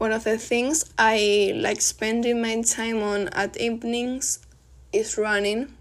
one 0.00 0.12
of 0.12 0.24
the 0.24 0.38
things 0.38 0.90
I 0.96 1.52
like 1.56 1.82
spending 1.82 2.40
my 2.40 2.62
time 2.62 3.02
on 3.02 3.28
at 3.28 3.58
evenings 3.58 4.38
is 4.94 5.18
running. 5.18 5.74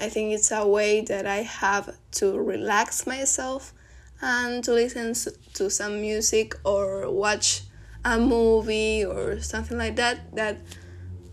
I 0.00 0.08
think 0.08 0.32
it's 0.32 0.50
a 0.50 0.66
way 0.66 1.00
that 1.02 1.24
I 1.24 1.42
have 1.42 1.94
to 2.18 2.36
relax 2.36 3.06
myself 3.06 3.72
and 4.20 4.64
to 4.64 4.72
listen 4.72 5.14
to 5.52 5.70
some 5.70 6.00
music 6.00 6.56
or 6.64 7.08
watch 7.08 7.62
a 8.04 8.18
movie 8.18 9.04
or 9.04 9.40
something 9.40 9.78
like 9.78 9.94
that 9.94 10.34
that 10.34 10.58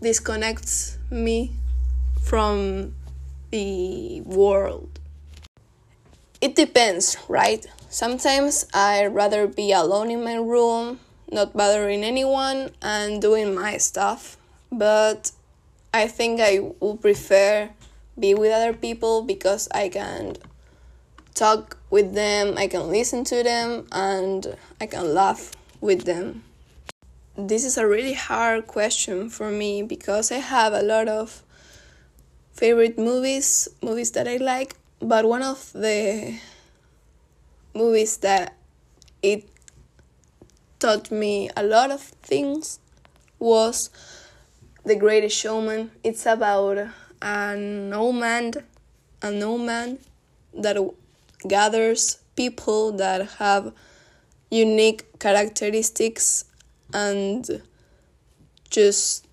disconnects 0.00 0.98
me 1.10 1.50
from 2.22 2.94
the 3.50 4.20
world. 4.20 5.00
It 6.40 6.54
depends, 6.54 7.16
right? 7.28 7.66
Sometimes 7.88 8.66
I'd 8.72 9.06
rather 9.06 9.48
be 9.48 9.72
alone 9.72 10.12
in 10.12 10.22
my 10.22 10.36
room, 10.36 11.00
not 11.32 11.56
bothering 11.56 12.04
anyone, 12.04 12.70
and 12.82 13.20
doing 13.20 13.54
my 13.54 13.78
stuff. 13.78 14.36
But 14.70 15.32
I 15.92 16.06
think 16.06 16.40
I 16.40 16.60
would 16.80 17.00
prefer 17.00 17.70
be 18.18 18.34
with 18.34 18.52
other 18.52 18.72
people 18.72 19.22
because 19.22 19.68
I 19.74 19.88
can 19.88 20.36
talk 21.34 21.78
with 21.90 22.14
them, 22.14 22.56
I 22.58 22.66
can 22.66 22.88
listen 22.88 23.24
to 23.24 23.42
them, 23.42 23.86
and 23.90 24.56
I 24.80 24.86
can 24.86 25.14
laugh 25.14 25.52
with 25.80 26.04
them. 26.04 26.44
This 27.36 27.64
is 27.64 27.78
a 27.78 27.86
really 27.86 28.12
hard 28.12 28.66
question 28.66 29.30
for 29.30 29.50
me 29.50 29.82
because 29.82 30.30
I 30.30 30.36
have 30.36 30.74
a 30.74 30.82
lot 30.82 31.08
of 31.08 31.42
favorite 32.52 32.98
movies, 32.98 33.68
movies 33.82 34.10
that 34.12 34.28
I 34.28 34.36
like, 34.36 34.76
but 35.00 35.24
one 35.24 35.42
of 35.42 35.72
the 35.72 36.38
movies 37.74 38.18
that 38.18 38.54
it 39.22 39.48
taught 40.82 41.12
me 41.12 41.48
a 41.56 41.62
lot 41.62 41.92
of 41.92 42.00
things 42.00 42.80
was 43.38 43.88
The 44.84 44.96
Greatest 44.96 45.38
Showman. 45.38 45.92
It's 46.02 46.26
about 46.26 46.88
an 47.22 47.92
old 47.94 48.16
man, 48.16 48.52
an 49.22 49.40
old 49.44 49.60
man 49.60 49.98
that 50.52 50.76
gathers 51.46 52.18
people 52.34 52.90
that 52.94 53.28
have 53.38 53.72
unique 54.50 55.20
characteristics 55.20 56.46
and 56.92 57.62
just 58.68 59.28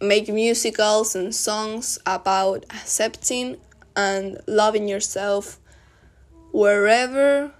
make 0.00 0.28
musicals 0.30 1.14
and 1.14 1.34
songs 1.34 1.98
about 2.06 2.64
accepting 2.70 3.58
and 3.94 4.40
loving 4.46 4.88
yourself 4.88 5.60
wherever 6.52 7.52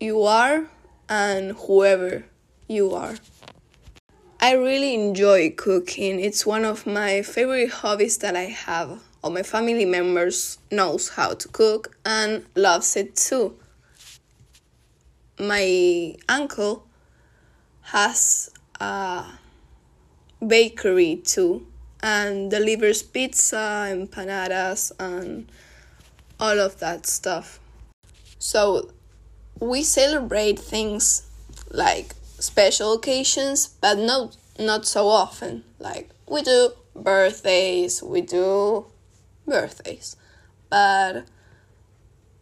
you 0.00 0.22
are 0.22 0.64
and 1.10 1.52
whoever 1.52 2.24
you 2.70 2.94
are. 2.94 3.16
I 4.40 4.52
really 4.52 4.94
enjoy 4.94 5.50
cooking. 5.50 6.20
It's 6.20 6.46
one 6.46 6.64
of 6.64 6.86
my 6.86 7.22
favorite 7.22 7.70
hobbies 7.70 8.18
that 8.18 8.36
I 8.36 8.44
have. 8.44 9.02
All 9.22 9.30
my 9.30 9.42
family 9.42 9.84
members 9.84 10.58
knows 10.70 11.10
how 11.10 11.34
to 11.34 11.48
cook 11.48 11.96
and 12.06 12.46
loves 12.54 12.96
it 12.96 13.16
too. 13.16 13.58
My 15.38 16.14
uncle 16.28 16.86
has 17.82 18.50
a 18.80 19.24
bakery 20.46 21.16
too 21.16 21.66
and 22.02 22.50
delivers 22.50 23.02
pizza, 23.02 23.88
empanadas, 23.90 24.92
and 24.98 25.50
all 26.38 26.58
of 26.58 26.78
that 26.78 27.04
stuff. 27.04 27.60
So 28.38 28.90
we 29.58 29.82
celebrate 29.82 30.58
things 30.58 31.26
like 31.70 32.14
special 32.40 32.94
occasions, 32.94 33.68
but 33.80 33.98
not 33.98 34.36
not 34.58 34.86
so 34.86 35.08
often. 35.08 35.64
Like 35.78 36.10
we 36.28 36.42
do 36.42 36.70
birthdays, 36.94 38.02
we 38.02 38.20
do 38.20 38.86
birthdays, 39.46 40.16
but 40.68 41.24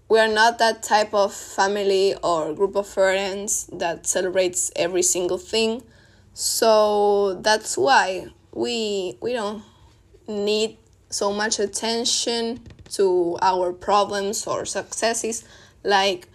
we 0.09 0.19
are 0.19 0.29
not 0.29 0.59
that 0.59 0.83
type 0.83 1.13
of 1.13 1.35
family 1.35 2.15
or 2.23 2.55
group 2.55 2.77
of 2.77 2.87
friends 2.87 3.69
that 3.73 4.07
celebrates 4.07 4.71
every 4.75 5.03
single 5.03 5.39
thing. 5.39 5.83
So 6.33 7.35
that's 7.35 7.77
why 7.77 8.29
we 8.53 9.19
we 9.21 9.33
don't 9.33 9.63
need 10.27 10.79
so 11.11 11.33
much 11.33 11.59
attention 11.59 12.61
to 12.91 13.39
our 13.43 13.73
problems 13.73 14.47
or 14.47 14.65
successes 14.65 15.45
like 15.83 16.29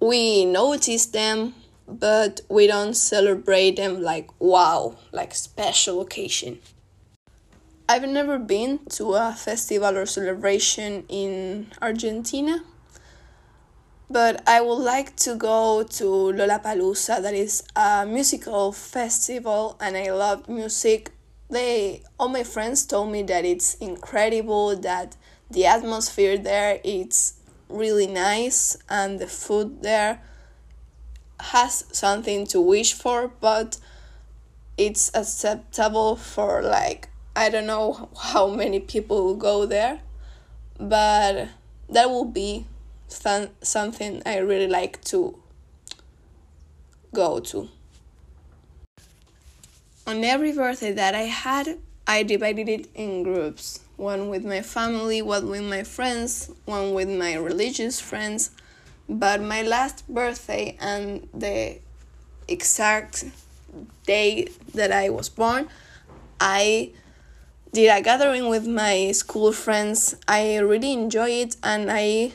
we 0.00 0.44
notice 0.44 1.06
them 1.06 1.54
but 1.88 2.40
we 2.48 2.66
don't 2.66 2.94
celebrate 2.94 3.76
them 3.76 4.02
like 4.02 4.28
wow 4.40 4.96
like 5.12 5.34
special 5.34 6.00
occasion 6.00 6.58
i've 7.88 8.08
never 8.08 8.38
been 8.38 8.80
to 8.88 9.14
a 9.14 9.32
festival 9.32 9.96
or 9.96 10.06
celebration 10.06 11.04
in 11.08 11.66
argentina 11.80 12.62
but 14.08 14.42
I 14.46 14.60
would 14.60 14.82
like 14.82 15.16
to 15.16 15.34
go 15.34 15.82
to 15.82 16.04
Lollapalooza, 16.04 17.22
that 17.22 17.34
is 17.34 17.64
a 17.74 18.06
musical 18.06 18.70
festival, 18.72 19.76
and 19.80 19.96
I 19.96 20.12
love 20.12 20.48
music. 20.48 21.10
They 21.50 22.02
all 22.18 22.28
my 22.28 22.44
friends 22.44 22.86
told 22.86 23.10
me 23.10 23.22
that 23.24 23.44
it's 23.44 23.74
incredible, 23.74 24.76
that 24.76 25.16
the 25.50 25.66
atmosphere 25.66 26.38
there 26.38 26.80
it's 26.84 27.34
really 27.68 28.06
nice, 28.06 28.76
and 28.88 29.18
the 29.18 29.26
food 29.26 29.82
there 29.82 30.22
has 31.40 31.84
something 31.92 32.46
to 32.48 32.60
wish 32.60 32.92
for, 32.94 33.28
but 33.40 33.78
it's 34.76 35.10
acceptable 35.14 36.16
for 36.16 36.62
like 36.62 37.08
I 37.34 37.50
don't 37.50 37.66
know 37.66 38.08
how 38.18 38.48
many 38.48 38.80
people 38.80 39.34
go 39.34 39.66
there, 39.66 40.00
but 40.78 41.48
that 41.88 42.08
will 42.08 42.24
be 42.24 42.66
th- 43.10 43.50
something 43.62 44.22
I 44.24 44.38
really 44.38 44.68
like 44.68 45.04
to 45.04 45.38
go 47.12 47.40
to. 47.40 47.68
On 50.06 50.24
every 50.24 50.52
birthday 50.52 50.92
that 50.92 51.14
I 51.14 51.22
had, 51.22 51.78
I 52.06 52.22
divided 52.22 52.68
it 52.68 52.88
in 52.94 53.22
groups 53.22 53.80
one 53.96 54.28
with 54.28 54.44
my 54.44 54.60
family, 54.60 55.22
one 55.22 55.48
with 55.48 55.62
my 55.62 55.82
friends, 55.82 56.50
one 56.66 56.92
with 56.92 57.08
my 57.08 57.34
religious 57.34 57.98
friends. 58.00 58.50
But 59.08 59.40
my 59.40 59.62
last 59.62 60.06
birthday 60.08 60.76
and 60.80 61.28
the 61.32 61.78
exact 62.48 63.24
day 64.06 64.48
that 64.74 64.90
I 64.90 65.10
was 65.10 65.28
born, 65.28 65.68
I 66.40 66.92
did 67.72 67.88
a 67.88 68.02
gathering 68.02 68.48
with 68.48 68.66
my 68.66 69.12
school 69.12 69.52
friends. 69.52 70.16
I 70.26 70.56
really 70.58 70.92
enjoyed 70.92 71.30
it 71.30 71.56
and 71.62 71.90
I 71.90 72.32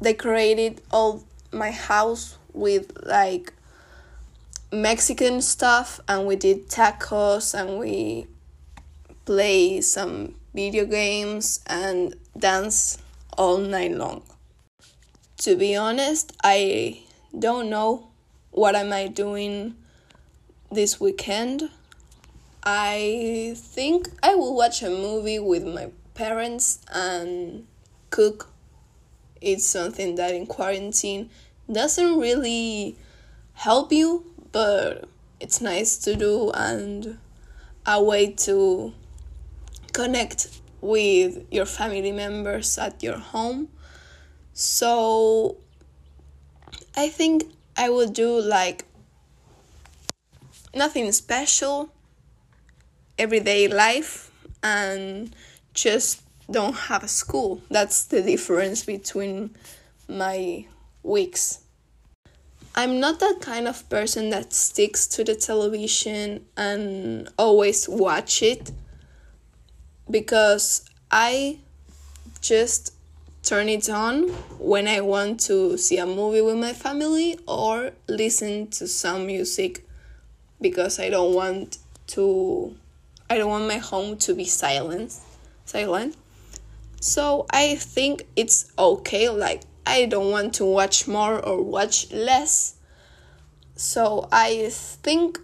decorated 0.00 0.80
all 0.90 1.24
my 1.52 1.70
house 1.70 2.38
with 2.52 2.92
like 3.04 3.52
Mexican 4.72 5.40
stuff 5.42 6.00
and 6.08 6.26
we 6.26 6.36
did 6.36 6.68
tacos 6.68 7.54
and 7.54 7.78
we 7.78 8.26
play 9.24 9.80
some 9.80 10.34
video 10.54 10.84
games 10.84 11.60
and 11.66 12.14
dance 12.38 12.98
all 13.36 13.58
night 13.58 13.92
long. 13.92 14.22
To 15.38 15.56
be 15.56 15.76
honest, 15.76 16.32
I 16.42 17.02
don't 17.36 17.68
know 17.68 18.08
what 18.50 18.74
am 18.74 18.92
I 18.92 19.08
doing 19.08 19.76
this 20.70 21.00
weekend. 21.00 21.70
I 22.62 23.54
think 23.56 24.08
I 24.22 24.34
will 24.34 24.54
watch 24.54 24.82
a 24.82 24.90
movie 24.90 25.38
with 25.38 25.66
my 25.66 25.90
parents 26.14 26.78
and 26.92 27.66
cook 28.10 28.48
it's 29.44 29.66
something 29.66 30.14
that 30.14 30.34
in 30.34 30.46
quarantine 30.46 31.28
doesn't 31.70 32.18
really 32.18 32.96
help 33.52 33.92
you, 33.92 34.24
but 34.52 35.06
it's 35.38 35.60
nice 35.60 35.98
to 35.98 36.16
do 36.16 36.50
and 36.52 37.18
a 37.86 38.02
way 38.02 38.32
to 38.32 38.92
connect 39.92 40.60
with 40.80 41.44
your 41.50 41.66
family 41.66 42.10
members 42.10 42.78
at 42.78 43.02
your 43.02 43.18
home. 43.18 43.68
So 44.54 45.56
I 46.96 47.08
think 47.08 47.44
I 47.76 47.90
will 47.90 48.08
do 48.08 48.40
like 48.40 48.84
nothing 50.72 51.10
special, 51.10 51.90
everyday 53.18 53.66
life, 53.66 54.30
and 54.62 55.34
just 55.74 56.22
don't 56.48 56.74
have 56.74 57.02
a 57.02 57.08
school. 57.08 57.62
That's 57.68 58.04
the 58.04 58.22
difference 58.22 58.84
between 58.84 59.50
my 60.08 60.66
weeks. 61.02 61.60
I'm 62.76 63.00
not 63.00 63.20
that 63.20 63.38
kind 63.40 63.66
of 63.66 63.88
person 63.88 64.30
that 64.30 64.52
sticks 64.52 65.06
to 65.08 65.24
the 65.24 65.34
television 65.34 66.46
and 66.56 67.28
always 67.38 67.88
watch 67.88 68.42
it 68.42 68.70
because 70.10 70.84
I 71.10 71.58
just 72.40 72.93
turn 73.44 73.68
it 73.68 73.90
on 73.90 74.28
when 74.58 74.88
I 74.88 75.02
want 75.02 75.38
to 75.40 75.76
see 75.76 75.98
a 75.98 76.06
movie 76.06 76.40
with 76.40 76.56
my 76.56 76.72
family 76.72 77.38
or 77.46 77.90
listen 78.08 78.68
to 78.68 78.88
some 78.88 79.26
music 79.26 79.86
because 80.62 80.98
I 80.98 81.10
don't 81.10 81.34
want 81.34 81.76
to 82.08 82.74
I 83.28 83.36
don't 83.36 83.50
want 83.50 83.68
my 83.68 83.76
home 83.76 84.16
to 84.18 84.34
be 84.34 84.46
silent 84.46 85.14
silent. 85.66 86.16
So 87.00 87.44
I 87.50 87.74
think 87.74 88.26
it's 88.34 88.72
okay 88.78 89.28
like 89.28 89.62
I 89.86 90.06
don't 90.06 90.30
want 90.30 90.54
to 90.54 90.64
watch 90.64 91.06
more 91.06 91.38
or 91.38 91.60
watch 91.62 92.10
less. 92.12 92.76
So 93.76 94.26
I 94.32 94.70
think 94.70 95.38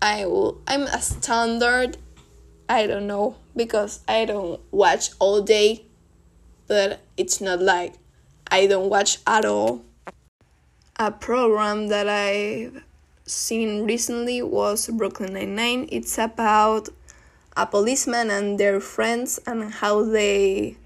I 0.00 0.26
will 0.26 0.60
I'm 0.66 0.82
a 0.82 1.00
standard 1.00 1.98
I 2.68 2.88
don't 2.88 3.06
know 3.06 3.36
because 3.54 4.00
I 4.08 4.24
don't 4.24 4.60
watch 4.72 5.10
all 5.20 5.40
day 5.40 5.84
but 6.72 7.00
it's 7.18 7.38
not 7.38 7.60
like 7.60 7.92
I 8.50 8.66
don't 8.66 8.88
watch 8.88 9.18
at 9.26 9.44
all. 9.44 9.84
A 10.96 11.12
program 11.12 11.88
that 11.88 12.08
I've 12.08 12.82
seen 13.26 13.84
recently 13.84 14.40
was 14.40 14.88
Brooklyn 14.88 15.34
Nine-Nine. 15.34 15.90
It's 15.92 16.16
about 16.16 16.88
a 17.58 17.66
policeman 17.66 18.30
and 18.30 18.58
their 18.58 18.80
friends 18.80 19.38
and 19.46 19.70
how 19.70 20.02
they 20.02 20.78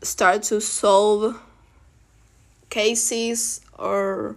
start 0.00 0.44
to 0.44 0.58
solve 0.58 1.38
cases 2.70 3.60
or 3.78 4.36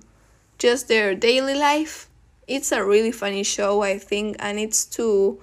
just 0.57 0.89
their 0.89 1.15
daily 1.15 1.55
life. 1.55 2.09
It's 2.45 2.73
a 2.73 2.83
really 2.83 3.13
funny 3.13 3.43
show, 3.43 3.83
I 3.83 3.99
think, 3.99 4.35
and 4.39 4.59
it's 4.59 4.83
too. 4.83 5.39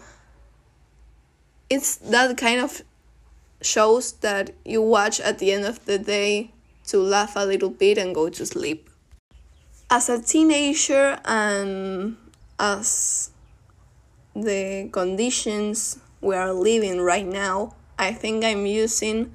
It's 1.70 1.96
that 1.96 2.36
kind 2.36 2.60
of 2.60 2.82
shows 3.62 4.12
that 4.20 4.50
you 4.64 4.82
watch 4.82 5.20
at 5.20 5.38
the 5.38 5.52
end 5.52 5.64
of 5.64 5.84
the 5.84 5.98
day 5.98 6.50
to 6.88 6.98
laugh 6.98 7.34
a 7.36 7.44
little 7.44 7.70
bit 7.70 7.98
and 7.98 8.14
go 8.14 8.28
to 8.28 8.46
sleep. 8.46 8.88
As 9.90 10.08
a 10.08 10.20
teenager 10.20 11.18
and 11.24 12.16
as 12.58 13.30
the 14.34 14.88
conditions 14.92 15.98
we 16.20 16.36
are 16.36 16.52
living 16.52 17.00
right 17.00 17.26
now, 17.26 17.74
I 17.98 18.12
think 18.12 18.44
I'm 18.44 18.66
using 18.66 19.32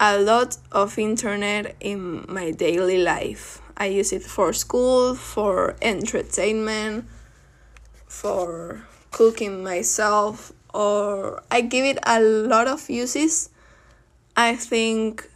a 0.00 0.18
lot 0.18 0.56
of 0.70 0.98
internet 0.98 1.74
in 1.80 2.24
my 2.28 2.50
daily 2.50 3.02
life. 3.02 3.60
I 3.76 3.86
use 3.86 4.12
it 4.12 4.22
for 4.22 4.52
school, 4.52 5.14
for 5.14 5.76
entertainment, 5.80 7.06
for 8.06 8.86
cooking 9.10 9.62
myself, 9.62 10.52
or 10.74 11.42
I 11.50 11.60
give 11.60 11.84
it 11.84 11.98
a 12.04 12.20
lot 12.20 12.66
of 12.66 12.88
uses. 12.88 13.50
I 14.36 14.54
think 14.54 15.28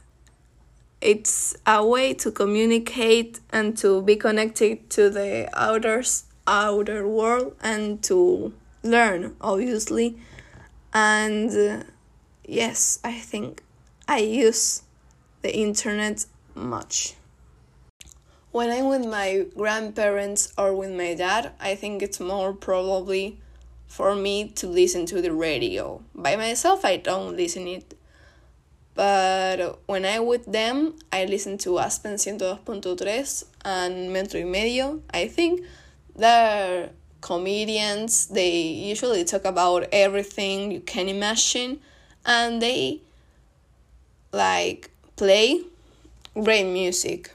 it's 1.02 1.56
a 1.66 1.84
way 1.84 2.14
to 2.14 2.30
communicate 2.30 3.40
and 3.50 3.76
to 3.76 4.00
be 4.02 4.14
connected 4.14 4.88
to 4.88 5.10
the 5.10 5.48
outer 5.52 6.02
outer 6.46 7.06
world 7.06 7.56
and 7.60 8.02
to 8.02 8.52
learn 8.84 9.34
obviously 9.40 10.16
and 10.94 11.50
uh, 11.50 11.82
yes 12.44 13.00
i 13.04 13.12
think 13.12 13.62
i 14.08 14.18
use 14.18 14.82
the 15.42 15.54
internet 15.56 16.24
much 16.54 17.14
when 18.52 18.70
i'm 18.70 18.88
with 18.88 19.06
my 19.06 19.44
grandparents 19.56 20.52
or 20.56 20.74
with 20.74 20.90
my 20.90 21.14
dad 21.14 21.52
i 21.60 21.74
think 21.74 22.02
it's 22.02 22.20
more 22.20 22.52
probably 22.52 23.38
for 23.92 24.14
me 24.14 24.48
to 24.48 24.66
listen 24.66 25.04
to 25.04 25.20
the 25.20 25.32
radio 25.32 26.02
by 26.14 26.34
myself 26.34 26.84
i 26.84 26.96
don't 26.96 27.36
listen 27.36 27.68
it 27.68 27.94
but 28.94 29.78
when 29.86 30.04
I 30.04 30.18
with 30.18 30.44
them, 30.46 30.96
I 31.10 31.24
listen 31.24 31.56
to 31.58 31.78
Aspen 31.78 32.14
102.3 32.14 33.44
and 33.64 34.12
Metro 34.12 34.40
y 34.40 34.46
Medio. 34.46 35.00
I 35.12 35.28
think 35.28 35.62
they're 36.14 36.90
comedians. 37.20 38.26
They 38.26 38.50
usually 38.60 39.24
talk 39.24 39.44
about 39.44 39.86
everything 39.92 40.72
you 40.72 40.80
can 40.80 41.08
imagine, 41.08 41.80
and 42.26 42.60
they 42.60 43.00
like 44.32 44.90
play 45.16 45.62
great 46.34 46.70
music. 46.70 47.32